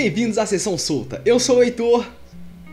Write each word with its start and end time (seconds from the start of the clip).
Bem-vindos 0.00 0.38
à 0.38 0.46
Sessão 0.46 0.78
Solta. 0.78 1.20
Eu 1.24 1.40
sou 1.40 1.56
o 1.56 1.62
Heitor. 1.64 2.06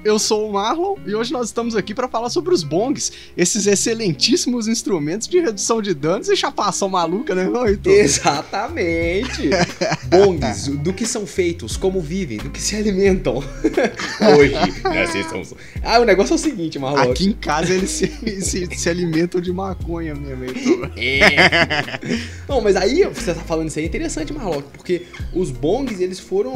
Eu 0.05 0.19
sou 0.19 0.47
o 0.47 0.53
Marlon 0.53 0.97
e 1.03 1.15
hoje 1.15 1.33
nós 1.33 1.47
estamos 1.47 1.75
aqui 1.75 1.91
para 1.91 2.07
falar 2.07 2.29
sobre 2.29 2.53
os 2.53 2.61
bongs, 2.61 3.11
esses 3.35 3.65
excelentíssimos 3.65 4.67
instrumentos 4.67 5.27
de 5.27 5.39
redução 5.39 5.81
de 5.81 5.95
danos 5.95 6.29
e 6.29 6.35
chapação 6.35 6.87
maluca, 6.87 7.33
né, 7.33 7.45
não, 7.45 7.65
Heitor? 7.65 7.91
Exatamente. 7.91 9.49
bongs, 10.07 10.67
do 10.67 10.93
que 10.93 11.07
são 11.07 11.25
feitos, 11.25 11.75
como 11.75 11.99
vivem, 11.99 12.37
do 12.37 12.51
que 12.51 12.61
se 12.61 12.75
alimentam. 12.75 13.37
hoje, 14.37 14.53
na 14.83 15.07
Sessão 15.07 15.43
Solta. 15.43 15.63
Ah, 15.81 15.99
o 15.99 16.05
negócio 16.05 16.33
é 16.33 16.35
o 16.35 16.39
seguinte, 16.39 16.77
Marlon. 16.77 17.11
Aqui 17.11 17.25
em 17.25 17.33
casa 17.33 17.73
eles 17.73 17.89
se, 17.89 18.07
se, 18.45 18.67
se 18.77 18.87
alimentam 18.87 19.41
de 19.41 19.51
maconha 19.51 20.13
mesmo, 20.13 20.43
Heitor. 20.43 20.91
É. 20.97 21.99
Não, 22.47 22.61
mas 22.61 22.75
aí 22.75 23.03
você 23.05 23.33
tá 23.33 23.41
falando 23.41 23.69
isso 23.69 23.79
aí 23.79 23.85
é 23.85 23.87
interessante, 23.87 24.31
Marlock, 24.31 24.69
porque 24.71 25.07
os 25.33 25.49
bongs, 25.49 25.99
eles 25.99 26.19
foram. 26.19 26.53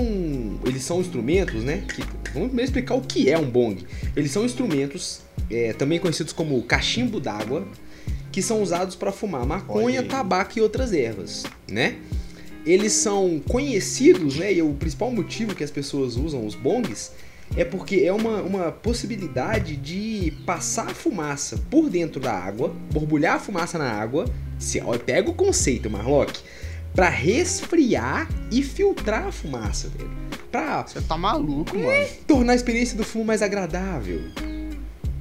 Eles 0.63 0.83
são 0.83 1.01
instrumentos, 1.01 1.63
né? 1.63 1.83
Que, 1.95 2.03
vamos 2.31 2.49
primeiro 2.49 2.69
explicar 2.69 2.93
o 2.93 3.01
que 3.01 3.27
é 3.27 3.38
bong. 3.45 3.85
Eles 4.15 4.31
são 4.31 4.45
instrumentos, 4.45 5.21
é, 5.49 5.73
também 5.73 5.99
conhecidos 5.99 6.33
como 6.33 6.61
cachimbo 6.63 7.19
d'água, 7.19 7.67
que 8.31 8.41
são 8.41 8.61
usados 8.61 8.95
para 8.95 9.11
fumar 9.11 9.45
maconha, 9.45 10.03
tabaco 10.03 10.57
e 10.57 10.61
outras 10.61 10.93
ervas, 10.93 11.45
né? 11.67 11.97
Eles 12.65 12.93
são 12.93 13.41
conhecidos, 13.47 14.35
né? 14.35 14.53
E 14.53 14.61
o 14.61 14.73
principal 14.73 15.11
motivo 15.11 15.55
que 15.55 15.63
as 15.63 15.71
pessoas 15.71 16.15
usam 16.15 16.45
os 16.45 16.55
bongs 16.55 17.11
é 17.55 17.65
porque 17.65 17.97
é 17.97 18.13
uma, 18.13 18.41
uma 18.41 18.71
possibilidade 18.71 19.75
de 19.75 20.31
passar 20.45 20.87
a 20.87 20.93
fumaça 20.93 21.59
por 21.69 21.89
dentro 21.89 22.19
da 22.19 22.31
água, 22.31 22.73
borbulhar 22.91 23.35
a 23.35 23.39
fumaça 23.39 23.77
na 23.77 23.89
água. 23.91 24.25
Se, 24.59 24.79
ó, 24.81 24.97
pega 24.97 25.29
o 25.29 25.33
conceito, 25.33 25.89
Marlock, 25.89 26.39
para 26.93 27.09
resfriar 27.09 28.27
e 28.51 28.63
filtrar 28.63 29.27
a 29.27 29.31
fumaça, 29.31 29.89
velho. 29.89 30.09
Pra 30.51 30.81
Você 30.81 30.99
tá 31.01 31.17
maluco, 31.17 31.77
mano. 31.77 32.07
tornar 32.27 32.53
a 32.53 32.55
experiência 32.55 32.97
do 32.97 33.03
fumo 33.03 33.25
mais 33.25 33.41
agradável. 33.41 34.21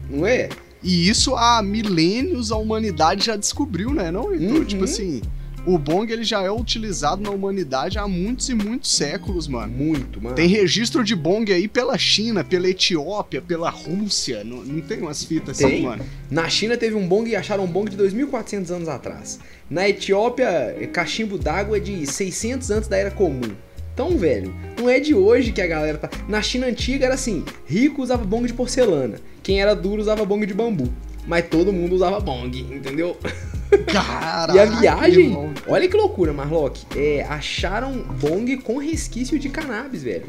Não 0.09 0.27
é? 0.27 0.49
E 0.83 1.09
isso 1.09 1.35
há 1.35 1.63
milênios 1.63 2.51
a 2.51 2.57
humanidade 2.57 3.27
já 3.27 3.37
descobriu, 3.37 3.93
né, 3.93 4.11
não, 4.11 4.33
Heitor? 4.33 4.59
Uhum. 4.59 4.65
Tipo 4.65 4.85
assim, 4.85 5.21
o 5.69 5.77
bong 5.77 6.11
ele 6.11 6.25
já 6.25 6.43
é 6.43 6.51
utilizado 6.51 7.23
na 7.23 7.31
humanidade 7.31 7.99
há 7.99 8.09
muitos 8.09 8.49
e 8.49 8.55
muitos 8.55 8.91
séculos, 8.91 9.47
mano. 9.47 9.71
Muito, 9.71 10.19
mano. 10.19 10.35
Tem 10.35 10.49
registro 10.49 11.05
de 11.05 11.15
bong 11.15 11.53
aí 11.53 11.69
pela 11.69 11.99
China, 11.99 12.43
pela 12.43 12.71
Etiópia, 12.71 13.43
pela 13.43 13.69
Rússia. 13.69 14.43
Não, 14.43 14.65
não 14.65 14.81
tem 14.81 15.03
umas 15.03 15.23
fitas 15.23 15.59
assim, 15.59 15.69
Tem. 15.69 15.83
mano. 15.83 16.03
Na 16.31 16.49
China 16.49 16.75
teve 16.75 16.97
um 16.97 17.07
bong 17.07 17.29
e 17.29 17.37
acharam 17.37 17.65
um 17.65 17.67
bong 17.67 17.91
de 17.91 17.99
2.400 17.99 18.71
anos 18.71 18.89
atrás. 18.89 19.41
Na 19.69 19.87
Etiópia, 19.87 20.49
cachimbo 20.91 21.37
d'água 21.37 21.77
é 21.77 21.81
de 21.81 22.07
600 22.07 22.71
antes 22.71 22.89
da 22.89 22.97
Era 22.97 23.11
Comum. 23.11 23.53
Então, 23.93 24.17
velho, 24.17 24.55
não 24.79 24.89
é 24.89 24.99
de 24.99 25.15
hoje 25.15 25.53
que 25.53 25.61
a 25.61 25.67
galera 25.67 25.99
tá. 25.99 26.09
Na 26.27 26.41
China 26.41 26.67
antiga 26.67 27.05
era 27.05 27.15
assim: 27.15 27.45
rico 27.67 28.01
usava 28.01 28.25
bong 28.25 28.47
de 28.47 28.55
porcelana, 28.55 29.21
quem 29.43 29.61
era 29.61 29.75
duro 29.75 30.01
usava 30.01 30.25
bong 30.25 30.47
de 30.47 30.55
bambu. 30.55 30.89
Mas 31.27 31.47
todo 31.47 31.75
mundo 31.75 31.95
usava 31.95 32.19
bong, 32.21 32.59
entendeu? 32.59 33.19
Caraca, 33.93 34.55
e 34.55 34.59
a 34.61 34.65
viagem, 34.65 35.27
irmão. 35.27 35.53
olha 35.67 35.89
que 35.89 35.97
loucura, 35.97 36.33
Marlock. 36.33 36.81
É, 36.97 37.23
acharam 37.29 38.03
bong 38.21 38.57
com 38.59 38.79
resquício 38.79 39.39
de 39.39 39.49
cannabis, 39.49 40.03
velho. 40.03 40.27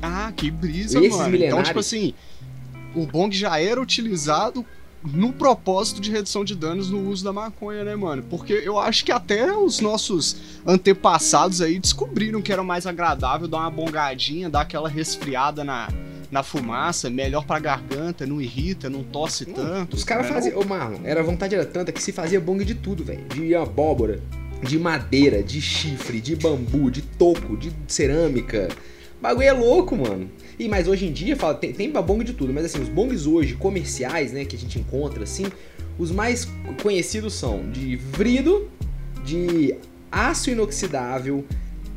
Ah, 0.00 0.32
que 0.34 0.50
brisa, 0.50 0.98
Esses 0.98 1.10
mano. 1.10 1.22
Então, 1.22 1.30
milenários. 1.30 1.68
tipo 1.68 1.80
assim, 1.80 2.14
o 2.94 3.06
bong 3.06 3.36
já 3.36 3.60
era 3.60 3.80
utilizado 3.80 4.64
no 5.02 5.32
propósito 5.32 6.00
de 6.00 6.10
redução 6.10 6.44
de 6.44 6.54
danos 6.54 6.90
no 6.90 7.08
uso 7.08 7.22
da 7.24 7.32
maconha, 7.32 7.84
né, 7.84 7.94
mano? 7.94 8.24
Porque 8.28 8.52
eu 8.52 8.78
acho 8.78 9.04
que 9.04 9.12
até 9.12 9.56
os 9.56 9.80
nossos 9.80 10.36
antepassados 10.66 11.60
aí 11.60 11.78
descobriram 11.78 12.42
que 12.42 12.52
era 12.52 12.62
mais 12.62 12.86
agradável 12.86 13.46
dar 13.46 13.58
uma 13.58 13.70
bongadinha, 13.70 14.50
dar 14.50 14.62
aquela 14.62 14.88
resfriada 14.88 15.62
na, 15.62 15.88
na 16.30 16.42
fumaça, 16.42 17.08
melhor 17.08 17.44
pra 17.44 17.58
garganta, 17.58 18.26
não 18.26 18.40
irrita, 18.40 18.90
não 18.90 19.02
tosse 19.02 19.46
tanto. 19.46 19.94
Os 19.96 20.04
caras 20.04 20.28
faziam. 20.28 20.58
Ô, 20.58 20.64
Marlon, 20.64 21.00
era 21.04 21.20
a 21.20 21.22
vontade 21.22 21.54
era 21.54 21.64
tanta 21.64 21.92
que 21.92 22.02
se 22.02 22.12
fazia 22.12 22.40
bong 22.40 22.64
de 22.64 22.74
tudo, 22.74 23.04
velho. 23.04 23.24
De 23.28 23.54
abóbora, 23.54 24.20
de 24.62 24.78
madeira, 24.78 25.42
de 25.42 25.60
chifre, 25.60 26.20
de 26.20 26.34
bambu, 26.36 26.90
de 26.90 27.02
toco, 27.02 27.56
de 27.56 27.72
cerâmica. 27.86 28.68
O 29.18 29.22
bagulho 29.22 29.46
é 29.46 29.52
louco, 29.52 29.96
mano. 29.96 30.30
E 30.58 30.68
mas 30.68 30.88
hoje 30.88 31.06
em 31.06 31.12
dia, 31.12 31.36
fala, 31.36 31.54
tem, 31.54 31.72
tem 31.72 31.90
bong 31.90 32.24
de 32.24 32.32
tudo, 32.32 32.52
mas 32.52 32.64
assim, 32.64 32.80
os 32.80 32.88
bongs 32.88 33.26
hoje 33.26 33.54
comerciais, 33.54 34.32
né, 34.32 34.44
que 34.44 34.56
a 34.56 34.58
gente 34.58 34.78
encontra 34.78 35.22
assim, 35.22 35.46
os 35.98 36.10
mais 36.10 36.48
conhecidos 36.82 37.34
são 37.34 37.70
de 37.70 37.96
vrido, 37.96 38.68
de 39.24 39.74
aço 40.10 40.50
inoxidável. 40.50 41.44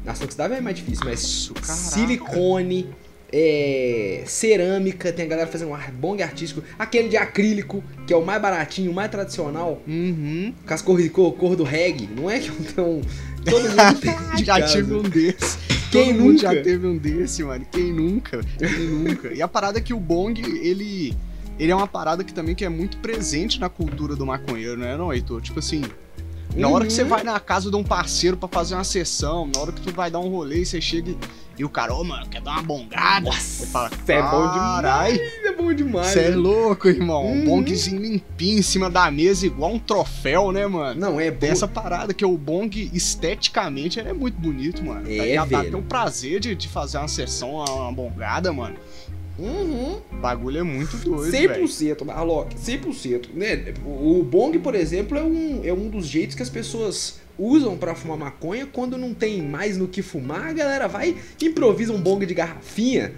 Aço 0.05 0.23
inoxidável 0.23 0.57
é 0.57 0.61
mais 0.61 0.75
difícil, 0.75 1.05
mas 1.05 1.51
silicone, 1.63 2.87
é, 3.31 4.23
cerâmica, 4.25 5.11
tem 5.11 5.25
a 5.25 5.27
galera 5.27 5.47
fazendo 5.47 5.71
um 5.71 5.77
bong 5.99 6.21
artístico, 6.23 6.63
aquele 6.77 7.09
de 7.09 7.17
acrílico, 7.17 7.83
que 8.07 8.13
é 8.13 8.17
o 8.17 8.25
mais 8.25 8.41
baratinho, 8.41 8.91
o 8.91 8.93
mais 8.93 9.09
tradicional, 9.11 9.81
Uhum. 9.87 10.53
com 10.65 10.73
as 10.73 10.81
cores 10.81 11.03
de 11.03 11.09
cor, 11.09 11.33
cor 11.33 11.55
do 11.55 11.63
reggae, 11.63 12.07
não 12.15 12.29
é 12.29 12.39
que 12.39 12.49
então 12.49 13.01
todo 13.45 13.61
mundo 13.69 13.99
tem 14.01 14.35
de 14.37 14.43
já 14.45 14.59
casa. 14.59 14.73
tive 14.73 14.93
um 14.93 15.01
desse. 15.03 15.57
Quem 15.91 16.07
Todo 16.13 16.19
mundo 16.19 16.33
nunca? 16.33 16.41
já 16.55 16.61
teve 16.63 16.85
um 16.85 16.97
desse, 16.97 17.43
mano. 17.43 17.65
Quem 17.71 17.91
nunca? 17.91 18.41
Quem 18.59 18.85
nunca? 18.87 19.33
E 19.33 19.41
a 19.41 19.47
parada 19.47 19.79
é 19.79 19.81
que 19.81 19.91
o 19.93 19.99
bong, 19.99 20.39
ele 20.63 21.15
ele 21.57 21.71
é 21.71 21.75
uma 21.75 21.87
parada 21.87 22.23
que 22.23 22.31
também 22.33 22.53
que 22.55 22.63
é 22.63 22.69
muito 22.69 22.97
presente 22.99 23.59
na 23.59 23.67
cultura 23.69 24.15
do 24.15 24.25
maconheiro, 24.25 24.77
né, 24.77 24.95
não, 24.95 25.11
Heitor? 25.11 25.41
Tipo 25.41 25.59
assim, 25.59 25.81
na 26.55 26.67
hora 26.67 26.85
que 26.85 26.91
você 26.93 27.03
Uhum. 27.03 27.09
vai 27.09 27.23
na 27.23 27.39
casa 27.39 27.69
de 27.69 27.75
um 27.75 27.83
parceiro 27.83 28.35
pra 28.37 28.49
fazer 28.49 28.75
uma 28.75 28.83
sessão, 28.83 29.47
na 29.53 29.61
hora 29.61 29.71
que 29.71 29.81
tu 29.81 29.93
vai 29.93 30.09
dar 30.11 30.19
um 30.19 30.29
rolê 30.29 30.61
e 30.61 30.65
você 30.65 30.81
chega 30.81 31.11
e, 31.11 31.17
e 31.59 31.63
o 31.65 31.69
cara, 31.69 31.93
ô, 31.93 32.03
mano, 32.03 32.25
quer 32.27 32.41
dar 32.41 32.53
uma 32.53 32.63
bongada? 32.63 33.25
Nossa, 33.25 33.39
Você 33.39 33.65
fala, 33.67 33.91
é 34.07 34.21
bom 34.21 34.49
"Carai, 34.49 35.13
demais, 35.13 35.33
é 35.45 35.51
bom 35.53 35.73
demais. 35.73 36.07
Você 36.07 36.19
é 36.21 36.29
louco, 36.35 36.87
irmão. 36.87 37.25
Um 37.25 37.39
Uhum. 37.39 37.45
bongzinho 37.45 38.01
limpinho 38.01 38.59
em 38.59 38.61
cima 38.61 38.89
da 38.89 39.09
mesa, 39.11 39.45
igual 39.45 39.73
um 39.73 39.79
troféu, 39.79 40.51
né, 40.51 40.65
mano? 40.67 40.99
Não, 40.99 41.19
é 41.19 41.29
Tem 41.31 41.49
bom. 41.49 41.53
essa 41.53 41.67
parada 41.67 42.13
que 42.13 42.25
o 42.25 42.37
bong, 42.37 42.89
esteticamente, 42.93 43.99
ele 43.99 44.09
é 44.09 44.13
muito 44.13 44.39
bonito, 44.39 44.83
mano. 44.83 45.09
É, 45.09 45.17
Daí 45.35 45.35
dá 45.49 45.59
até 45.61 45.75
o 45.77 45.81
prazer 45.83 46.39
de, 46.39 46.55
de 46.55 46.67
fazer 46.67 46.97
uma 46.97 47.07
sessão, 47.07 47.55
uma, 47.55 47.65
uma 47.69 47.91
bongada, 47.91 48.51
mano. 48.51 48.75
Uhum. 49.39 50.01
O 50.11 50.15
bagulho 50.17 50.59
é 50.59 50.63
muito 50.63 50.97
doido, 50.97 51.31
velho. 51.31 51.65
100%, 51.65 52.05
Marlock, 52.05 52.55
100%. 52.55 53.29
Né? 53.33 53.73
O 53.85 54.23
bong, 54.23 54.59
por 54.59 54.75
exemplo, 54.75 55.17
é 55.17 55.23
um, 55.23 55.61
é 55.63 55.73
um 55.73 55.89
dos 55.89 56.05
jeitos 56.05 56.35
que 56.35 56.43
as 56.43 56.49
pessoas 56.49 57.19
usam 57.37 57.77
pra 57.77 57.95
fumar 57.95 58.17
maconha 58.17 58.67
quando 58.67 58.97
não 58.97 59.13
tem 59.13 59.41
mais 59.41 59.77
no 59.77 59.87
que 59.87 60.01
fumar, 60.01 60.49
a 60.49 60.53
galera 60.53 60.87
vai 60.87 61.15
e 61.41 61.45
improvisa 61.45 61.93
um 61.93 62.01
bong 62.01 62.25
de 62.25 62.33
garrafinha, 62.33 63.13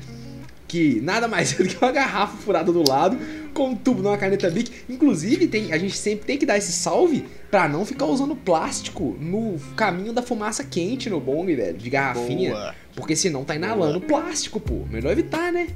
que 0.68 1.02
nada 1.02 1.28
mais 1.28 1.60
é 1.60 1.64
do 1.64 1.70
que 1.70 1.78
uma 1.84 1.92
garrafa 1.92 2.38
furada 2.38 2.72
do 2.72 2.88
lado, 2.88 3.18
com 3.54 3.70
um 3.70 3.76
tubo 3.76 4.02
numa 4.02 4.18
caneta 4.18 4.50
Bic. 4.50 4.72
Inclusive, 4.88 5.48
tem, 5.48 5.74
a 5.74 5.78
gente 5.78 5.98
sempre 5.98 6.26
tem 6.26 6.38
que 6.38 6.46
dar 6.46 6.58
esse 6.58 6.72
salve 6.72 7.26
pra 7.50 7.68
não 7.68 7.86
ficar 7.86 8.06
usando 8.06 8.36
plástico 8.36 9.18
no 9.20 9.60
caminho 9.76 10.14
da 10.14 10.22
fumaça 10.22 10.64
quente 10.64 11.10
no 11.10 11.20
bong, 11.20 11.54
velho, 11.54 11.78
de 11.78 11.90
garrafinha. 11.90 12.52
Boa. 12.52 12.76
Porque 12.96 13.16
senão 13.16 13.44
tá 13.44 13.56
inalando 13.56 14.00
plástico, 14.00 14.60
pô. 14.60 14.86
Melhor 14.90 15.12
evitar, 15.12 15.52
né? 15.52 15.68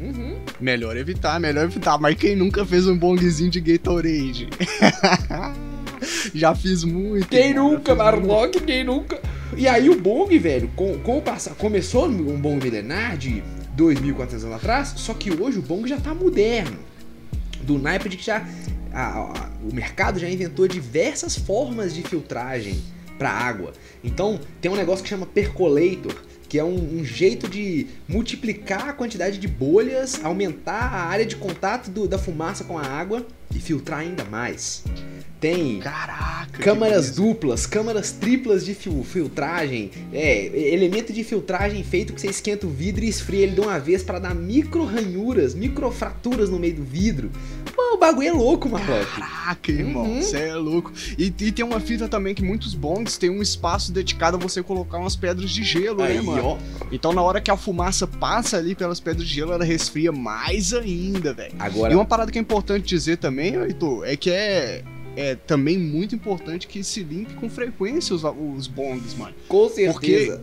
Uhum. 0.00 0.36
Melhor 0.60 0.96
evitar, 0.96 1.38
melhor 1.38 1.64
evitar. 1.64 1.98
Mas 1.98 2.16
quem 2.16 2.34
nunca 2.34 2.64
fez 2.64 2.86
um 2.86 2.96
bongzinho 2.96 3.50
de 3.50 3.60
Gatorade? 3.60 4.48
Já 6.34 6.54
fiz 6.54 6.82
muito. 6.84 7.28
Quem 7.28 7.52
já 7.52 7.60
nunca. 7.60 7.94
Marlock, 7.94 8.60
quem 8.60 8.84
nunca? 8.84 9.20
E 9.56 9.68
aí 9.68 9.90
o 9.90 10.00
Bong, 10.00 10.36
velho, 10.38 10.70
com, 10.74 10.98
com 11.00 11.18
o 11.18 11.22
passar, 11.22 11.54
começou 11.54 12.06
um 12.06 12.40
Bong 12.40 12.62
milenar 12.62 13.16
de 13.18 13.42
2.400 13.76 14.32
anos 14.44 14.44
atrás, 14.54 14.92
só 14.96 15.12
que 15.12 15.30
hoje 15.30 15.58
o 15.58 15.62
Bong 15.62 15.86
já 15.88 15.98
tá 15.98 16.14
moderno. 16.14 16.78
Do 17.62 17.78
naipe 17.78 18.08
de 18.08 18.16
que 18.16 18.24
já 18.24 18.46
a- 18.92 19.18
a- 19.18 19.50
o 19.62 19.74
mercado 19.74 20.18
já 20.18 20.28
inventou 20.30 20.66
diversas 20.66 21.36
formas 21.36 21.92
de 21.94 22.02
filtragem 22.02 22.80
para 23.18 23.30
água. 23.30 23.72
Então 24.02 24.40
tem 24.60 24.70
um 24.70 24.76
negócio 24.76 25.02
que 25.02 25.08
chama 25.10 25.26
percolator, 25.26 26.14
que 26.50 26.58
é 26.58 26.64
um, 26.64 26.98
um 26.98 27.04
jeito 27.04 27.48
de 27.48 27.86
multiplicar 28.08 28.88
a 28.88 28.92
quantidade 28.92 29.38
de 29.38 29.46
bolhas, 29.46 30.20
aumentar 30.24 30.92
a 30.92 31.04
área 31.06 31.24
de 31.24 31.36
contato 31.36 31.88
do- 31.90 32.08
da 32.08 32.18
fumaça 32.18 32.64
com 32.64 32.76
a 32.76 32.82
água 32.84 33.24
e 33.54 33.58
filtrar 33.60 34.00
ainda 34.00 34.24
mais. 34.24 34.82
Tem 35.40 35.78
Caraca. 35.80 36.58
Câmaras 36.62 37.12
duplas, 37.12 37.64
câmaras 37.64 38.12
triplas 38.12 38.64
de 38.66 38.74
fil- 38.74 39.02
filtragem, 39.02 39.90
é, 40.12 40.46
elemento 40.74 41.12
de 41.12 41.24
filtragem 41.24 41.82
feito 41.82 42.12
que 42.12 42.20
você 42.20 42.26
esquenta 42.26 42.66
o 42.66 42.70
vidro 42.70 43.02
e 43.04 43.08
esfria 43.08 43.44
ele 43.44 43.52
de 43.52 43.60
uma 43.60 43.78
vez 43.78 44.02
para 44.02 44.18
dar 44.18 44.34
micro 44.34 44.84
ranhuras, 44.84 45.54
micro 45.54 45.90
fraturas 45.90 46.50
no 46.50 46.58
meio 46.58 46.74
do 46.74 46.82
vidro. 46.84 47.30
Mano, 47.74 47.94
o 47.94 47.98
bagulho 47.98 48.28
é 48.28 48.32
louco, 48.32 48.68
Marlock. 48.68 49.06
Caraca, 49.18 49.72
irmão, 49.72 50.04
Uhum. 50.04 50.20
você 50.20 50.36
é 50.38 50.54
louco. 50.54 50.92
E, 51.16 51.26
e 51.40 51.50
tem 51.52 51.64
uma 51.64 51.80
fita 51.80 52.06
também 52.08 52.34
que 52.34 52.42
muitos 52.44 52.74
bongs 52.74 53.16
têm 53.16 53.30
um 53.30 53.40
espaço 53.40 53.90
dedicado 53.92 54.36
a 54.36 54.40
você 54.40 54.62
colocar 54.62 54.98
umas 54.98 55.16
pedras 55.16 55.50
de 55.50 55.64
gelo, 55.64 56.02
Aí, 56.02 56.16
né, 56.16 56.22
mano? 56.22 56.42
ó. 56.44 56.58
Então 56.92 57.12
na 57.14 57.22
hora 57.22 57.40
que 57.40 57.50
a 57.50 57.56
fumaça 57.56 58.06
passa 58.06 58.58
ali 58.58 58.74
pelas 58.74 59.00
pedras 59.00 59.26
de 59.26 59.32
gelo, 59.34 59.52
ela 59.52 59.64
resfria 59.64 60.12
mais 60.12 60.74
ainda, 60.74 61.32
velho. 61.32 61.54
Agora, 61.58 61.92
E 61.92 61.96
uma 61.96 62.04
parada 62.04 62.30
que 62.30 62.38
é 62.38 62.42
importante 62.42 62.86
dizer 62.86 63.16
também, 63.16 63.54
Heitor, 63.54 64.04
é 64.06 64.16
que 64.16 64.30
é, 64.30 64.82
é 65.16 65.34
também 65.34 65.78
muito 65.78 66.14
importante 66.14 66.66
que 66.66 66.82
se 66.82 67.02
limpe 67.02 67.34
com 67.34 67.48
frequência 67.48 68.14
os, 68.14 68.22
os 68.24 68.66
bongs, 68.66 69.14
mano. 69.14 69.34
com 69.48 69.68
certeza. 69.68 70.40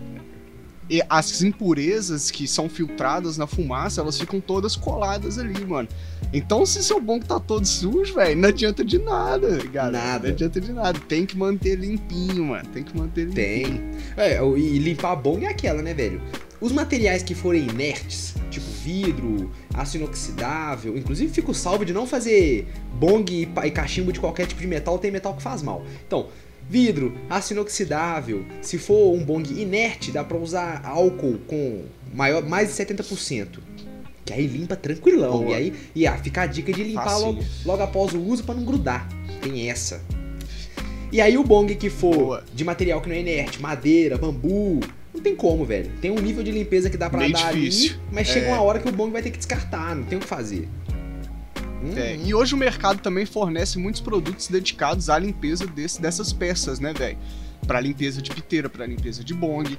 e 0.89 1.01
as 1.09 1.41
impurezas 1.41 2.31
que 2.31 2.47
são 2.47 2.69
filtradas 2.69 3.37
na 3.37 3.47
fumaça, 3.47 4.01
elas 4.01 4.17
ficam 4.19 4.39
todas 4.39 4.75
coladas 4.75 5.37
ali, 5.37 5.65
mano. 5.65 5.87
Então, 6.33 6.65
se 6.65 6.83
seu 6.83 6.99
bong 6.99 7.25
tá 7.25 7.39
todo 7.39 7.65
sujo, 7.65 8.15
velho, 8.15 8.39
não 8.39 8.49
adianta 8.49 8.83
de 8.83 8.97
nada, 8.97 9.57
galera. 9.71 9.91
Nada. 9.91 10.27
Não 10.27 10.33
adianta 10.33 10.59
de 10.59 10.73
nada. 10.73 10.99
Tem 11.07 11.25
que 11.25 11.37
manter 11.37 11.75
limpinho, 11.75 12.45
mano. 12.45 12.67
Tem 12.73 12.83
que 12.83 12.97
manter 12.97 13.25
limpinho. 13.25 13.35
Tem. 13.35 13.81
É, 14.17 14.41
e 14.43 14.79
limpar 14.79 15.15
bong 15.15 15.45
é 15.45 15.49
aquela, 15.49 15.81
né, 15.81 15.93
velho? 15.93 16.21
Os 16.59 16.71
materiais 16.71 17.21
que 17.21 17.35
forem 17.35 17.67
inertes, 17.67 18.33
vidro, 18.87 19.51
aço 19.73 19.97
inoxidável, 19.97 20.97
inclusive 20.97 21.33
fica 21.33 21.51
o 21.51 21.53
salve 21.53 21.83
de 21.83 21.91
não 21.91 22.07
fazer 22.07 22.65
bong 22.93 23.49
e 23.65 23.71
cachimbo 23.71 24.13
de 24.13 24.19
qualquer 24.21 24.47
tipo 24.47 24.61
de 24.61 24.67
metal, 24.67 24.97
tem 24.97 25.11
metal 25.11 25.35
que 25.35 25.43
faz 25.43 25.61
mal. 25.61 25.83
Então, 26.07 26.27
vidro, 26.69 27.13
aço 27.29 27.51
inoxidável, 27.51 28.45
se 28.61 28.77
for 28.77 29.13
um 29.13 29.21
bong 29.25 29.61
inerte, 29.61 30.09
dá 30.09 30.23
pra 30.23 30.37
usar 30.37 30.85
álcool 30.85 31.37
com 31.47 31.83
maior, 32.13 32.41
mais 32.43 32.69
de 32.69 32.81
70%. 32.81 33.59
Que 34.23 34.31
aí 34.31 34.47
limpa 34.47 34.77
tranquilão. 34.77 35.39
Boa. 35.39 35.51
E 35.51 35.53
aí, 35.53 35.73
e 35.93 36.07
ah, 36.07 36.17
fica 36.17 36.43
a 36.43 36.45
dica 36.45 36.71
de 36.71 36.83
limpar 36.83 37.17
logo, 37.17 37.43
logo 37.65 37.83
após 37.83 38.13
o 38.13 38.21
uso 38.21 38.45
pra 38.45 38.55
não 38.55 38.63
grudar. 38.63 39.07
Tem 39.41 39.69
essa. 39.69 40.01
E 41.11 41.19
aí 41.19 41.37
o 41.37 41.43
bong 41.43 41.73
que 41.75 41.89
for 41.89 42.15
Boa. 42.15 42.43
de 42.53 42.63
material 42.63 43.01
que 43.01 43.09
não 43.09 43.15
é 43.15 43.19
inerte, 43.19 43.61
madeira, 43.61 44.17
bambu, 44.17 44.81
não 45.17 45.23
tem 45.23 45.35
como, 45.35 45.65
velho. 45.65 45.91
Tem 46.01 46.09
um 46.11 46.19
nível 46.19 46.43
de 46.43 46.51
limpeza 46.51 46.89
que 46.89 46.97
dá 46.97 47.09
pra 47.09 47.19
Meio 47.19 47.33
dar 47.33 47.53
difícil. 47.53 47.91
ali, 47.91 47.99
mas 48.11 48.27
chega 48.27 48.47
É. 48.47 48.53
uma 48.53 48.61
hora 48.61 48.79
que 48.79 48.87
o 48.87 48.91
bong 48.91 49.11
vai 49.11 49.21
ter 49.21 49.31
que 49.31 49.37
descartar, 49.37 49.95
não 49.95 50.03
tem 50.03 50.17
o 50.17 50.21
que 50.21 50.27
fazer. 50.27 50.67
Hum, 51.83 51.93
É, 51.95 52.15
e 52.15 52.33
hoje 52.33 52.55
o 52.55 52.57
mercado 52.57 53.01
também 53.01 53.25
fornece 53.25 53.77
muitos 53.77 54.01
produtos 54.01 54.47
dedicados 54.47 55.09
à 55.09 55.19
limpeza 55.19 55.65
desse- 55.67 56.01
dessas 56.01 56.33
peças, 56.33 56.79
né, 56.79 56.91
velho? 56.93 57.17
Pra 57.67 57.79
limpeza 57.79 58.21
de 58.21 58.31
piteira, 58.31 58.69
pra 58.69 58.85
limpeza 58.85 59.23
de 59.23 59.33
bong. 59.33 59.77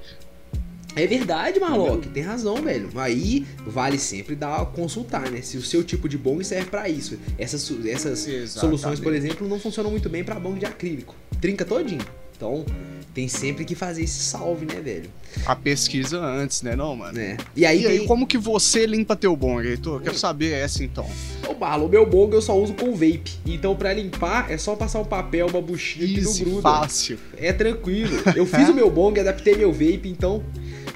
É 0.96 1.06
verdade, 1.06 1.61
Marlock, 1.61 2.08
tem 2.08 2.23
razão, 2.23 2.56
velho. 2.62 2.88
Aí 2.96 3.46
vale 3.67 3.99
sempre 3.99 4.35
dar 4.35 4.64
consultar, 4.67 5.31
né? 5.31 5.43
Se 5.43 5.56
o 5.56 5.62
seu 5.62 5.85
tipo 5.85 6.08
de 6.08 6.19
bong 6.19 6.43
serve 6.44 6.70
pra 6.70 6.88
isso. 6.88 7.19
Essas, 7.38 7.70
essas 7.87 8.50
soluções, 8.50 8.99
por 8.99 9.14
exemplo, 9.14 9.46
não 9.49 9.61
funcionam 9.61 9.90
muito 9.90 10.08
bem 10.08 10.25
pra 10.25 10.40
bong 10.40 10.58
de 10.58 10.67
acrílico. 10.67 11.14
Trinca 11.40 11.64
todinho. 11.64 12.00
Então, 12.38 12.64
tem 13.12 13.26
sempre 13.26 13.64
que 13.64 13.75
fazer 13.75 14.05
esse 14.05 14.20
salve, 14.20 14.64
né, 14.64 14.81
velho? 14.81 15.11
A 15.44 15.56
pesquisa 15.56 16.20
antes, 16.20 16.62
né, 16.62 16.76
não, 16.76 16.94
mano? 16.94 17.14
Né? 17.19 17.37
E 17.56 17.67
aí, 17.67 17.82
E 17.82 17.87
aí, 17.88 17.99
tem... 17.99 18.06
como 18.06 18.29
que 18.29 18.38
você 18.38 18.87
limpa 18.87 19.17
teu 19.17 19.35
bong, 19.35 19.67
Heitor? 19.67 20.00
Quero 20.00 20.17
saber 20.17 20.52
essa, 20.52 20.85
então. 20.85 21.05
Ô, 21.49 21.52
Barlo, 21.52 21.87
o 21.87 21.88
meu 21.88 22.06
bong 22.06 22.32
eu 22.32 22.40
só 22.40 22.56
uso 22.56 22.75
com 22.75 22.93
vape. 22.93 23.32
Então, 23.44 23.75
pra 23.75 23.93
limpar, 23.93 24.49
é 24.52 24.56
só 24.56 24.76
passar 24.76 25.00
um 25.00 25.05
papel, 25.05 25.49
uma 25.49 25.61
buchinha 25.61 26.06
que 26.06 26.20
não 26.20 26.31
Easy, 26.31 26.44
gruda. 26.44 26.62
fácil. 26.62 27.19
É 27.37 27.52
tranquilo. 27.52 28.23
Eu 28.37 28.46
fiz 28.46 28.69
o 28.69 28.75
meu 28.75 28.88
bong, 28.88 29.19
adaptei 29.19 29.56
meu 29.56 29.73
vape, 29.73 30.02
então 30.08 30.44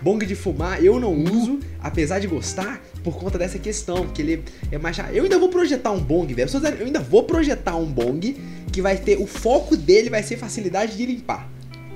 bong 0.01 0.25
de 0.27 0.35
fumar 0.35 0.85
eu 0.85 0.99
não 0.99 1.15
uso, 1.15 1.61
apesar 1.81 2.19
de 2.19 2.27
gostar, 2.27 2.83
por 3.05 3.17
conta 3.17 3.39
dessa 3.39 3.59
questão, 3.59 4.07
que 4.09 4.23
ele 4.23 4.45
é 4.71 4.79
mais. 4.79 4.97
Eu 5.13 5.25
ainda 5.25 5.39
vou 5.39 5.49
projetar 5.49 5.91
um 5.91 6.01
bong, 6.01 6.33
velho. 6.35 6.49
Eu 6.79 6.87
ainda 6.87 7.01
vou 7.01 7.25
projetar 7.25 7.77
um 7.77 7.87
bong 7.87 8.37
que 8.73 8.81
vai 8.83 8.97
ter 8.97 9.19
o 9.19 9.27
foco 9.27 9.77
dele 9.77 10.09
vai 10.11 10.23
ser 10.23 10.37
facilidade 10.37 10.97
de 10.97 11.05
limpar. 11.07 11.49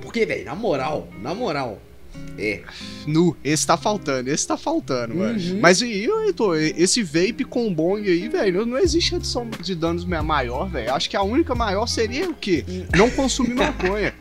Porque, 0.02 0.24
velho, 0.26 0.44
na 0.44 0.54
moral, 0.54 1.08
na 1.20 1.34
moral, 1.34 1.80
é. 2.38 2.62
Nu, 3.06 3.36
esse 3.44 3.66
tá 3.66 3.76
faltando, 3.76 4.30
esse 4.30 4.46
tá 4.46 4.56
faltando, 4.56 5.14
mano. 5.14 5.38
Uhum. 5.38 5.58
Mas 5.60 5.80
e 5.80 5.84
aí, 5.84 6.06
Heitor, 6.26 6.56
esse 6.58 7.02
vape 7.02 7.44
com 7.44 7.72
bong 7.72 8.08
aí, 8.08 8.28
velho, 8.28 8.64
não 8.66 8.78
existe 8.78 9.12
redução 9.12 9.48
de 9.62 9.74
danos 9.74 10.04
ma- 10.04 10.22
maior, 10.22 10.68
velho. 10.68 10.92
Acho 10.94 11.08
que 11.10 11.16
a 11.16 11.22
única 11.22 11.54
maior 11.54 11.86
seria 11.86 12.28
o 12.30 12.34
quê? 12.34 12.64
Não 12.96 13.10
consumir 13.10 13.54
maconha. 13.56 14.14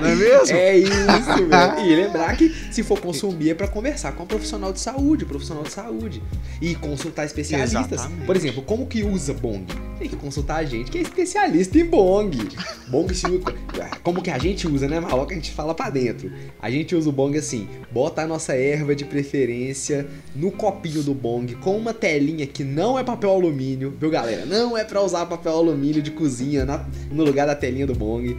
Não 0.00 0.06
é 0.08 0.14
mesmo? 0.14 0.56
É 0.56 0.76
isso, 0.76 0.90
velho. 1.48 1.86
E 1.86 1.94
lembrar 1.96 2.36
que 2.36 2.48
se 2.70 2.82
for 2.82 3.00
consumir 3.00 3.50
é 3.50 3.54
pra 3.54 3.66
conversar 3.68 4.12
com 4.12 4.22
um 4.24 4.26
profissional 4.26 4.72
de 4.72 4.80
saúde, 4.80 5.24
profissional 5.24 5.62
de 5.64 5.72
saúde. 5.72 6.22
E 6.60 6.74
consultar 6.74 7.24
especialistas. 7.26 7.92
Exatamente. 7.92 8.26
Por 8.26 8.36
exemplo, 8.36 8.62
como 8.62 8.86
que 8.86 9.02
usa 9.02 9.32
bong? 9.34 9.64
Tem 9.98 10.08
que 10.08 10.16
consultar 10.16 10.56
a 10.56 10.64
gente 10.64 10.90
que 10.90 10.98
é 10.98 11.02
especialista 11.02 11.78
em 11.78 11.84
bong. 11.84 12.36
Bong 12.88 13.14
se. 13.14 13.26
Como 14.02 14.22
que 14.22 14.30
a 14.30 14.38
gente 14.38 14.66
usa, 14.66 14.88
né, 14.88 14.98
Maloca? 15.00 15.32
A 15.32 15.34
gente 15.34 15.50
fala 15.52 15.74
pra 15.74 15.90
dentro. 15.90 16.30
A 16.60 16.70
gente 16.70 16.94
usa 16.94 17.08
o 17.08 17.12
bong 17.12 17.36
assim: 17.36 17.68
bota 17.90 18.22
a 18.22 18.26
nossa 18.26 18.54
erva 18.54 18.94
de 18.94 19.04
preferência 19.04 20.06
no 20.34 20.50
copinho 20.50 21.02
do 21.02 21.14
bong 21.14 21.54
com 21.56 21.76
uma 21.76 21.92
telinha 21.92 22.46
que 22.46 22.64
não 22.64 22.98
é 22.98 23.04
papel 23.04 23.30
alumínio, 23.30 23.94
viu, 23.98 24.10
galera? 24.10 24.44
Não 24.46 24.76
é 24.76 24.84
pra 24.84 25.02
usar 25.02 25.26
papel 25.26 25.52
alumínio 25.52 26.00
de 26.02 26.10
cozinha 26.10 26.64
na- 26.64 26.86
no 27.10 27.24
lugar 27.24 27.46
da 27.46 27.54
telinha 27.54 27.86
do 27.86 27.94
bong. 27.94 28.36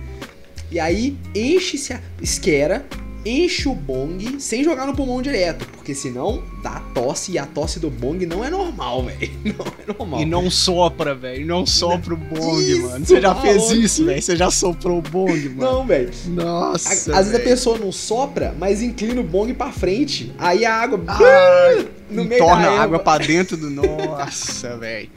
E 0.71 0.79
aí 0.79 1.17
enche-se 1.35 1.93
a 1.93 1.99
esquera, 2.21 2.85
enche 3.25 3.67
o 3.67 3.75
bong 3.75 4.39
sem 4.41 4.63
jogar 4.63 4.87
no 4.87 4.95
pulmão 4.95 5.21
direto, 5.21 5.67
porque 5.75 5.93
senão 5.93 6.41
dá 6.63 6.79
tosse 6.93 7.33
e 7.33 7.37
a 7.37 7.45
tosse 7.45 7.79
do 7.79 7.89
bong 7.89 8.25
não 8.25 8.43
é 8.43 8.49
normal, 8.49 9.03
velho. 9.05 9.31
Não 9.43 9.65
é 9.65 9.93
normal. 9.97 10.21
E 10.21 10.25
não 10.25 10.49
sopra, 10.49 11.13
velho. 11.13 11.45
Não 11.45 11.65
sopra 11.65 12.13
o 12.13 12.17
bong, 12.17 12.61
Isso, 12.63 12.81
mano. 12.83 13.05
Você 13.05 13.19
já 13.21 13.35
fez 13.35 13.57
maluco. 13.57 13.73
isso, 13.75 14.05
velho. 14.05 14.21
Você 14.21 14.35
já 14.37 14.49
soprou 14.49 14.99
o 14.99 15.01
bong, 15.01 15.49
mano. 15.49 15.71
Não, 15.71 15.85
velho. 15.85 16.09
Nossa. 16.27 17.13
A- 17.13 17.19
Às 17.19 17.27
vezes 17.27 17.35
a 17.35 17.43
pessoa 17.43 17.77
não 17.77 17.91
sopra, 17.91 18.55
mas 18.57 18.81
inclina 18.81 19.19
o 19.21 19.23
bong 19.25 19.53
pra 19.53 19.71
frente. 19.71 20.31
Aí 20.39 20.63
a 20.65 20.73
água 20.73 21.03
Ah, 21.07 21.83
no 22.11 22.27
torna 22.37 22.67
a 22.69 22.81
água 22.81 22.99
pra 22.99 23.17
dentro 23.17 23.55
do. 23.57 23.69
Nossa, 23.71 24.77
velho. 24.77 25.09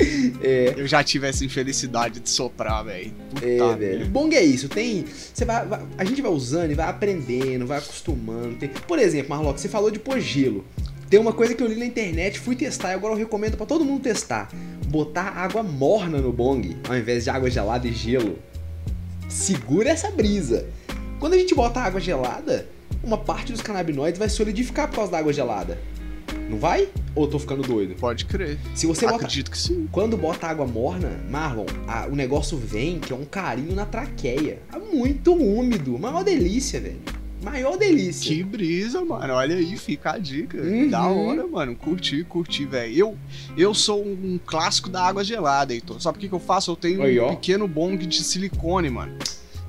É, 0.42 0.74
Eu 0.76 0.86
já 0.86 1.02
tive 1.02 1.26
essa 1.28 1.44
infelicidade 1.44 2.20
de 2.20 2.30
soprar, 2.30 2.84
velho. 2.84 3.12
É, 3.42 3.74
velho. 3.76 4.06
Bong 4.06 4.34
é 4.34 4.42
isso, 4.42 4.68
tem. 4.68 5.04
Você 5.32 5.44
vai, 5.44 5.66
vai- 5.66 5.80
A 5.98 6.04
gente 6.04 6.22
vai 6.22 6.30
usando 6.30 6.70
e 6.70 6.74
vai 6.74 6.88
aprendendo, 6.88 7.66
vai 7.66 7.78
acostumando. 7.78 8.56
Tem- 8.56 8.68
Por 8.68 8.98
exemplo, 8.98 9.30
Marlock, 9.30 9.60
você 9.60 9.68
falou 9.68 9.90
de 9.90 9.98
pôr 9.98 10.20
gelo. 10.20 10.64
Tem 11.10 11.20
uma 11.20 11.32
coisa 11.32 11.54
que 11.54 11.62
eu 11.62 11.66
li 11.68 11.76
na 11.76 11.84
internet, 11.86 12.40
fui 12.40 12.56
testar 12.56 12.90
e 12.90 12.94
agora 12.94 13.12
eu 13.14 13.18
recomendo 13.18 13.56
pra 13.56 13.66
todo 13.66 13.84
mundo 13.84 14.02
testar. 14.02 14.48
Botar 14.88 15.28
água 15.36 15.62
morna 15.62 16.18
no 16.18 16.32
bong, 16.32 16.76
ao 16.88 16.96
invés 16.96 17.24
de 17.24 17.30
água 17.30 17.50
gelada 17.50 17.86
e 17.86 17.92
gelo. 17.92 18.38
Segura 19.28 19.90
essa 19.90 20.10
brisa. 20.10 20.66
Quando 21.20 21.34
a 21.34 21.38
gente 21.38 21.54
bota 21.54 21.80
água 21.80 22.00
gelada, 22.00 22.66
uma 23.02 23.18
parte 23.18 23.52
dos 23.52 23.60
canabinoides 23.60 24.18
vai 24.18 24.28
solidificar 24.28 24.88
por 24.88 24.96
causa 24.96 25.12
da 25.12 25.18
água 25.18 25.32
gelada. 25.32 25.78
Não 26.48 26.58
vai? 26.58 26.88
Ou 27.14 27.24
eu 27.24 27.30
tô 27.30 27.38
ficando 27.38 27.62
doido? 27.62 27.94
Pode 27.94 28.24
crer. 28.26 28.58
Se 28.74 28.86
você 28.86 29.06
bota 29.06 29.16
Acredito 29.24 29.50
que 29.50 29.58
sim. 29.58 29.88
quando 29.90 30.16
bota 30.16 30.46
água 30.46 30.66
morna, 30.66 31.10
Marlon, 31.30 31.66
a- 31.86 32.06
o 32.10 32.14
negócio 32.14 32.56
vem 32.58 32.98
que 33.00 33.12
é 33.12 33.16
um 33.16 33.24
carinho 33.24 33.74
na 33.74 33.86
traqueia. 33.86 34.58
É 34.72 34.78
muito 34.78 35.32
úmido. 35.34 35.98
Maior 35.98 36.22
delícia, 36.22 36.80
velho. 36.80 36.98
Maior 37.42 37.76
delícia. 37.76 38.34
Que 38.34 38.42
brisa, 38.42 39.04
mano. 39.04 39.34
Olha 39.34 39.56
aí, 39.56 39.76
fica 39.76 40.12
a 40.12 40.18
dica. 40.18 40.56
Uhum. 40.58 40.88
Da 40.88 41.06
hora, 41.06 41.46
mano. 41.46 41.76
Curti, 41.76 42.24
curti, 42.24 42.64
velho. 42.64 42.96
Eu, 42.96 43.16
eu 43.56 43.74
sou 43.74 44.02
um 44.02 44.38
clássico 44.46 44.88
da 44.88 45.02
água 45.04 45.22
gelada, 45.22 45.74
Heitor. 45.74 46.00
Sabe 46.00 46.16
o 46.16 46.20
que, 46.20 46.28
que 46.28 46.34
eu 46.34 46.38
faço? 46.40 46.70
Eu 46.70 46.76
tenho 46.76 47.02
Aí, 47.02 47.20
um 47.20 47.28
pequeno 47.30 47.68
bong 47.68 47.98
de 48.06 48.24
silicone, 48.24 48.88
mano. 48.88 49.18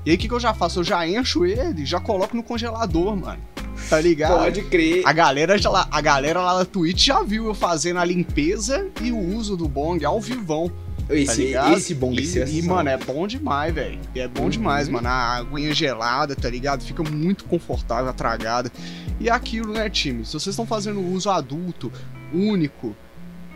E 0.06 0.10
aí, 0.10 0.16
o 0.16 0.18
que, 0.18 0.26
que 0.28 0.32
eu 0.34 0.40
já 0.40 0.54
faço? 0.54 0.80
Eu 0.80 0.84
já 0.84 1.06
encho 1.06 1.44
ele 1.44 1.82
e 1.82 1.86
já 1.86 2.00
coloco 2.00 2.34
no 2.34 2.42
congelador, 2.42 3.14
mano. 3.14 3.42
Tá 3.88 4.00
ligado? 4.00 4.38
Pode 4.38 4.62
crer. 4.62 5.02
A 5.04 5.12
galera, 5.12 5.56
já 5.58 5.70
lá, 5.70 5.86
a 5.90 6.00
galera 6.00 6.40
lá 6.40 6.58
na 6.58 6.64
Twitch 6.64 7.06
já 7.06 7.22
viu 7.22 7.46
eu 7.46 7.54
fazendo 7.54 7.98
a 7.98 8.04
limpeza 8.04 8.88
e 9.00 9.12
o 9.12 9.18
uso 9.18 9.56
do 9.56 9.68
bong 9.68 10.04
ao 10.04 10.20
vivão. 10.20 10.70
Tá 11.06 11.14
Esse, 11.14 11.44
ligado? 11.44 11.72
esse 11.74 11.94
bom 11.94 12.12
e, 12.12 12.16
que 12.16 12.44
e, 12.46 12.62
mano, 12.62 12.88
é 12.88 12.96
bom 12.96 13.28
demais, 13.28 13.72
velho. 13.72 14.00
É 14.14 14.26
bom 14.26 14.44
Uhum. 14.44 14.48
demais, 14.48 14.88
mano. 14.88 15.06
A 15.06 15.36
aguinha 15.36 15.72
gelada, 15.72 16.34
tá 16.34 16.50
ligado? 16.50 16.82
Fica 16.82 17.02
muito 17.04 17.44
confortável, 17.44 18.08
atragada. 18.10 18.72
E 19.20 19.28
é 19.28 19.32
aquilo, 19.32 19.72
né, 19.72 19.88
time? 19.88 20.24
Se 20.24 20.32
vocês 20.32 20.48
estão 20.48 20.66
fazendo 20.66 21.00
uso 21.00 21.30
adulto, 21.30 21.92
único, 22.34 22.96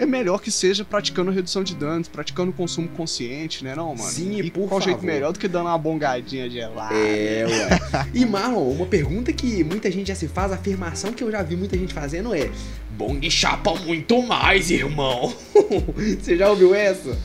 é 0.03 0.07
melhor 0.07 0.41
que 0.41 0.51
seja 0.51 0.85
praticando 0.85 1.31
redução 1.31 1.63
de 1.63 1.75
danos, 1.75 2.09
praticando 2.09 2.53
consumo 2.53 2.89
consciente, 2.89 3.63
né, 3.63 3.75
não, 3.75 3.95
mano? 3.95 4.11
Sim, 4.11 4.41
e 4.41 4.51
por 4.51 4.69
qual 4.69 4.81
jeito 4.81 4.97
favor. 4.99 5.13
melhor 5.13 5.33
do 5.33 5.39
que 5.39 5.47
dando 5.47 5.67
uma 5.67 5.79
bongadinha 5.79 6.49
gelada? 6.49 6.95
É, 6.95 7.47
ué. 7.47 8.07
E 8.15 8.25
Marlon, 8.25 8.71
uma 8.71 8.87
pergunta 8.87 9.33
que 9.33 9.63
muita 9.65 9.91
gente 9.91 10.09
já 10.09 10.15
se 10.15 10.27
faz, 10.29 10.53
a 10.53 10.55
afirmação 10.57 11.13
que 11.13 11.23
eu 11.23 11.31
já 11.31 11.43
vi 11.43 11.57
muita 11.57 11.77
gente 11.77 11.93
fazendo 11.95 12.35
é: 12.35 12.51
Bong 12.93 13.31
chapa 13.31 13.75
muito 13.75 14.23
mais, 14.23 14.71
irmão. 14.71 15.33
Você 16.21 16.37
já 16.37 16.49
ouviu 16.51 16.75
essa? 16.75 17.17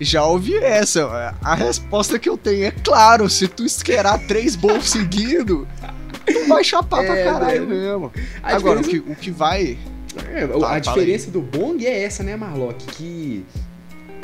Já 0.00 0.24
ouvi 0.24 0.56
essa. 0.56 1.36
A 1.42 1.54
resposta 1.54 2.18
que 2.18 2.28
eu 2.28 2.38
tenho 2.38 2.64
é 2.64 2.70
claro, 2.70 3.28
se 3.28 3.46
tu 3.46 3.64
esquerar 3.66 4.18
três 4.26 4.56
bolos 4.56 4.88
seguidos, 4.90 5.66
tu 6.26 6.48
vai 6.48 6.64
chapar 6.64 7.04
pra 7.04 7.16
É, 7.18 7.24
caralho 7.24 7.66
velho. 7.66 7.68
mesmo. 7.68 8.12
Agora, 8.42 8.80
o 8.80 8.82
que, 8.82 8.98
o 8.98 9.14
que 9.14 9.30
vai. 9.30 9.76
É, 10.34 10.46
Tá, 10.46 10.72
a 10.74 10.78
diferença 10.78 11.30
do 11.30 11.40
bong 11.40 11.86
é 11.86 12.02
essa, 12.04 12.22
né, 12.22 12.36
Marlock? 12.36 12.84
Que 12.94 13.44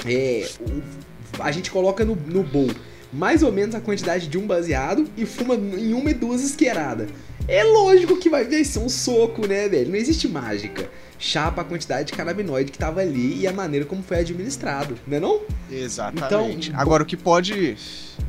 é, 0.04 0.48
o- 0.60 1.42
a 1.42 1.50
gente 1.52 1.70
coloca 1.70 2.04
no, 2.04 2.16
no 2.16 2.42
bowl 2.42 2.70
mais 3.12 3.42
ou 3.42 3.52
menos 3.52 3.74
a 3.74 3.80
quantidade 3.80 4.26
de 4.28 4.36
um 4.36 4.46
baseado 4.46 5.08
e 5.16 5.24
fuma 5.24 5.54
em 5.54 5.92
uma 5.94 6.10
e 6.10 6.14
duas 6.14 6.42
isqueiradas. 6.42 7.08
É 7.48 7.62
lógico 7.62 8.16
que 8.18 8.28
vai 8.28 8.44
ser 8.64 8.78
um 8.80 8.88
soco, 8.88 9.46
né, 9.46 9.68
velho? 9.68 9.88
Não 9.90 9.96
existe 9.96 10.26
mágica. 10.28 10.88
Chapa 11.18 11.62
a 11.62 11.64
quantidade 11.64 12.08
de 12.08 12.12
canabinoide 12.12 12.70
que 12.72 12.76
tava 12.76 13.00
ali 13.00 13.40
e 13.40 13.46
a 13.46 13.52
maneira 13.52 13.86
como 13.86 14.02
foi 14.02 14.18
administrado, 14.18 14.96
né 15.06 15.18
não? 15.20 15.40
Exatamente. 15.70 16.68
Então, 16.70 16.80
Agora, 16.80 17.02
o 17.04 17.06
que 17.06 17.16
pode. 17.16 17.76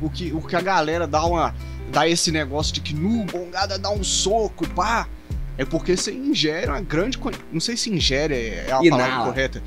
O 0.00 0.08
que, 0.08 0.32
o 0.32 0.40
que 0.40 0.56
a 0.56 0.60
galera 0.60 1.06
dá 1.06 1.24
uma. 1.26 1.54
dá 1.90 2.08
esse 2.08 2.30
negócio 2.30 2.72
de 2.72 2.80
que 2.80 2.94
nu, 2.94 3.24
bongada 3.24 3.78
dá 3.78 3.90
um 3.90 4.02
soco, 4.04 4.66
pá. 4.70 5.06
É 5.58 5.64
porque 5.64 5.94
você 5.96 6.12
ingere 6.12 6.68
uma 6.68 6.80
grande. 6.80 7.18
Não 7.52 7.60
sei 7.60 7.76
se 7.76 7.90
ingere 7.90 8.34
é 8.34 8.72
a 8.72 8.82
Inala. 8.82 9.02
palavra 9.02 9.24
correta. 9.26 9.62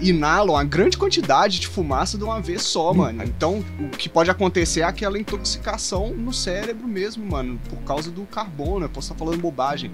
Inala 0.00 0.50
uma 0.52 0.64
grande 0.64 0.98
quantidade 0.98 1.60
de 1.60 1.68
fumaça 1.68 2.18
de 2.18 2.24
uma 2.24 2.40
vez 2.40 2.62
só, 2.62 2.90
Hum. 2.90 2.94
mano. 2.94 3.22
Então, 3.22 3.64
o 3.78 3.90
que 3.96 4.08
pode 4.08 4.28
acontecer 4.30 4.80
é 4.80 4.84
aquela 4.84 5.18
intoxicação 5.18 6.08
no 6.10 6.32
cérebro 6.32 6.88
mesmo, 6.88 7.24
mano, 7.24 7.60
por 7.68 7.78
causa 7.82 8.10
do 8.10 8.22
carbono. 8.24 8.86
Eu 8.86 8.88
posso 8.88 9.12
estar 9.12 9.18
falando 9.24 9.40
bobagem, 9.40 9.92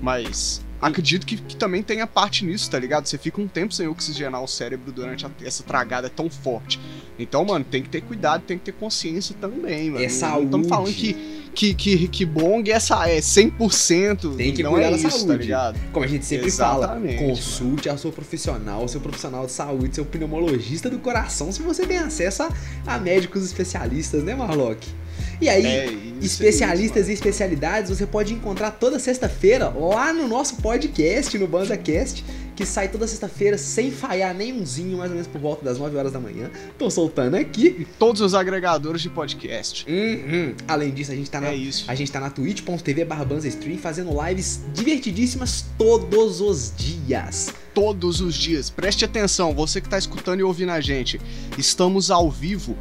mas 0.00 0.64
acredito 0.80 1.26
que, 1.26 1.36
que 1.36 1.54
também 1.56 1.82
tenha 1.82 2.06
parte 2.06 2.44
nisso, 2.44 2.70
tá 2.70 2.78
ligado? 2.78 3.06
Você 3.06 3.18
fica 3.18 3.40
um 3.40 3.46
tempo 3.48 3.74
sem 3.74 3.86
oxigenar 3.88 4.42
o 4.42 4.48
cérebro 4.48 4.90
durante 4.90 5.26
a- 5.26 5.30
essa 5.44 5.62
tragada 5.62 6.08
tão 6.08 6.30
forte. 6.30 6.80
Então, 7.18 7.44
mano, 7.44 7.64
tem 7.64 7.82
que 7.82 7.88
ter 7.88 8.00
cuidado, 8.02 8.42
tem 8.46 8.58
que 8.58 8.64
ter 8.64 8.72
consciência 8.72 9.34
também, 9.40 9.90
mano. 9.90 10.04
É 10.04 10.08
Não 10.08 10.14
saúde. 10.14 10.44
estamos 10.46 10.68
falando 10.68 10.92
que, 10.94 11.14
que, 11.54 11.74
que, 11.74 12.08
que 12.08 12.24
bong 12.24 12.70
é, 12.70 12.74
essa, 12.74 13.08
é 13.08 13.20
100%. 13.20 14.36
Tem 14.36 14.52
que 14.52 14.62
não 14.62 14.72
cuidar 14.72 14.86
é 14.88 14.90
da 14.90 14.96
isso, 14.96 15.10
saúde. 15.10 15.26
tá 15.26 15.34
ligado? 15.36 15.78
Como 15.92 16.04
a 16.04 16.08
gente 16.08 16.24
sempre 16.24 16.46
Exatamente, 16.46 17.18
fala, 17.18 17.28
consulte 17.28 17.88
a 17.88 17.96
sua 17.96 18.10
profissional, 18.12 18.86
seu 18.88 19.00
profissional 19.00 19.46
de 19.46 19.52
saúde, 19.52 19.94
seu 19.94 20.04
pneumologista 20.04 20.88
do 20.90 20.98
coração, 20.98 21.52
se 21.52 21.62
você 21.62 21.86
tem 21.86 21.98
acesso 21.98 22.42
a, 22.44 22.50
a 22.86 22.98
médicos 22.98 23.44
especialistas, 23.44 24.24
né, 24.24 24.34
Marlock? 24.34 24.86
E 25.40 25.48
aí, 25.48 25.66
É 25.66 25.86
isso, 25.86 26.24
especialistas 26.42 27.08
é 27.08 27.10
e 27.10 27.14
especialidades 27.14 27.90
você 27.90 28.06
pode 28.06 28.32
encontrar 28.32 28.70
toda 28.72 28.98
sexta-feira 28.98 29.68
lá 29.68 30.12
no 30.12 30.26
nosso 30.28 30.56
podcast, 30.56 31.36
no 31.36 31.46
BandaCast, 31.46 32.24
que 32.54 32.66
sai 32.66 32.88
toda 32.88 33.06
sexta-feira 33.06 33.56
sem 33.56 33.90
falhar 33.90 34.34
nenhumzinho, 34.34 34.98
mais 34.98 35.10
ou 35.10 35.16
menos 35.16 35.26
por 35.26 35.40
volta 35.40 35.64
das 35.64 35.78
9 35.78 35.96
horas 35.96 36.12
da 36.12 36.20
manhã. 36.20 36.50
Tô 36.78 36.90
soltando 36.90 37.34
aqui. 37.34 37.70
mano. 37.70 37.86
Todos 37.98 38.20
os 38.20 38.34
agregadores 38.34 39.00
de 39.00 39.08
podcast. 39.08 39.86
Uhum. 39.88 40.54
Além 40.68 40.90
disso, 40.90 41.12
a 41.12 41.14
gente 41.14 41.30
tá 41.30 41.40
na 41.40 41.48
É 41.48 41.54
isso. 41.54 41.84
a 41.88 41.94
gente 41.94 42.10
tá 42.10 42.20
na 42.20 42.30
twitch.tv 42.30 43.06
Stream 43.44 43.78
fazendo 43.78 44.10
lives 44.26 44.60
divertidíssimas 44.72 45.64
todos 45.78 46.40
os 46.40 46.72
dias. 46.76 47.52
Todos 47.74 48.20
os 48.20 48.34
dias. 48.34 48.68
Preste 48.70 49.04
atenção, 49.04 49.54
você 49.54 49.80
que 49.80 49.88
tá 49.88 49.98
escutando 49.98 50.40
e 50.40 50.42
ouvindo 50.42 50.70
a 50.70 50.80
gente. 50.80 51.20
Estamos 51.56 52.10
ao 52.10 52.30
vivo 52.30 52.76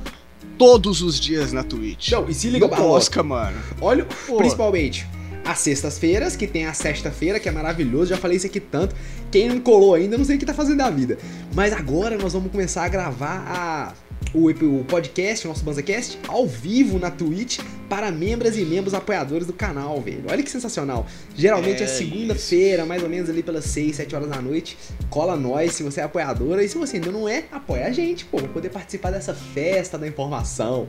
todos 0.58 1.02
os 1.02 1.20
dias 1.20 1.52
na 1.52 1.64
Twitch. 1.64 2.12
Não, 2.12 2.30
e 2.30 2.34
se 2.34 2.50
liga, 2.50 2.68
tosca, 2.68 3.24
mano. 3.24 3.58
Olha, 3.80 4.06
Pô. 4.28 4.38
principalmente 4.38 5.08
às 5.44 5.60
sextas-feiras, 5.60 6.36
que 6.36 6.48
tem 6.48 6.66
a 6.66 6.74
sexta-feira, 6.74 7.40
que 7.40 7.50
é 7.50 7.52
maravilhoso, 7.52 8.10
já 8.10 8.18
falei 8.18 8.38
isso 8.38 8.46
aqui 8.46 8.60
tanto. 8.60 8.96
Quem 9.32 9.50
não 9.50 9.60
colou 9.60 9.94
ainda, 9.94 10.18
não 10.18 10.26
sei 10.26 10.36
o 10.36 10.40
que 10.40 10.46
tá 10.46 10.54
fazendo 10.54 10.78
da 10.78 10.90
vida. 10.90 11.18
Mas 11.54 11.74
agora 11.74 12.18
nós 12.18 12.34
vamos 12.34 12.52
começar 12.52 12.84
a 12.84 12.90
gravar 12.90 13.44
a, 13.48 13.94
o, 14.34 14.50
o 14.50 14.84
podcast, 14.86 15.46
o 15.46 15.50
nosso 15.50 15.64
BanzaCast, 15.64 16.20
ao 16.28 16.46
vivo 16.48 17.00
na 17.00 17.10
Twitch 17.10 17.60
para 17.90 18.10
membros 18.12 18.58
e 18.58 18.64
membros 18.64 18.94
apoiadores 18.94 19.46
do 19.46 19.54
canal, 19.54 20.00
velho. 20.00 20.24
Olha 20.30 20.42
que 20.42 20.50
sensacional. 20.50 21.06
Geralmente 21.36 21.82
é, 21.82 21.86
É 21.86 21.88
segunda-feira, 21.88 22.86
mais 22.86 23.04
ou 23.04 23.10
menos 23.10 23.30
ali 23.30 23.44
pelas 23.44 23.66
6, 23.66 23.98
7 23.98 24.16
horas 24.16 24.30
da 24.30 24.42
noite. 24.42 24.78
Cola 25.10 25.36
nós 25.36 25.74
se 25.74 25.84
você 25.84 26.00
é 26.00 26.04
apoiadora. 26.04 26.64
E 26.64 26.70
se 26.70 26.78
você 26.78 26.98
ainda 26.98 27.12
não 27.12 27.28
é, 27.28 27.46
apoia 27.52 27.88
a 27.88 27.92
gente, 27.92 28.24
pô, 28.26 28.38
pra 28.38 28.48
poder 28.48 28.70
participar 28.70 29.12
dessa 29.12 29.34
festa 29.34 29.98
da 29.98 30.08
informação. 30.08 30.88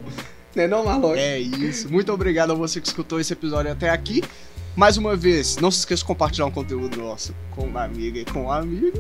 Né 0.55 0.67
não, 0.67 0.85
Marlock? 0.85 1.19
É 1.19 1.39
isso. 1.39 1.91
Muito 1.91 2.13
obrigado 2.13 2.53
a 2.53 2.55
você 2.55 2.81
que 2.81 2.87
escutou 2.87 3.19
esse 3.19 3.33
episódio 3.33 3.73
até 3.73 3.91
aqui. 3.91 4.23
Mais 4.75 4.97
uma 4.97 5.15
vez, 5.15 5.57
não 5.59 5.71
se 5.71 5.81
esqueça 5.81 6.01
de 6.01 6.07
compartilhar 6.07 6.47
um 6.47 6.51
conteúdo 6.51 6.97
nosso 6.99 7.35
com 7.51 7.63
uma 7.63 7.85
amiga 7.85 8.19
e 8.19 8.25
com 8.25 8.45
um 8.45 8.53
amigo. 8.53 8.99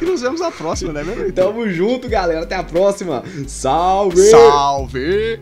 E 0.00 0.04
nos 0.04 0.20
vemos 0.20 0.40
na 0.40 0.50
próxima, 0.50 0.92
né, 0.92 1.02
meu? 1.02 1.32
Tamo 1.32 1.68
junto, 1.70 2.08
galera. 2.08 2.42
Até 2.42 2.56
a 2.56 2.64
próxima. 2.64 3.22
Salve! 3.46 4.30
Salve! 4.30 5.40